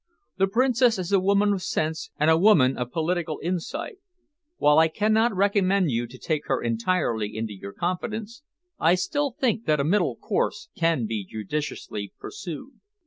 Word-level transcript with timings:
The 0.39 0.47
Princess 0.47 0.97
is 0.97 1.11
a 1.11 1.19
woman 1.19 1.53
of 1.53 1.61
sense 1.61 2.09
and 2.19 2.27
a 2.31 2.35
woman 2.35 2.75
of 2.75 2.91
political 2.91 3.39
insight. 3.43 3.97
While 4.57 4.79
I 4.79 4.87
cannot 4.87 5.35
recommend 5.35 5.91
you 5.91 6.07
to 6.07 6.17
take 6.17 6.47
her 6.47 6.59
entirely 6.59 7.37
into 7.37 7.53
your 7.53 7.73
confidence, 7.73 8.41
I 8.79 8.95
still 8.95 9.29
think 9.39 9.65
that 9.67 9.79
a 9.79 9.83
middle 9.83 10.15
course 10.15 10.69
can 10.75 11.05
be 11.05 11.23
judiciously 11.23 12.13
pursued." 12.19 12.79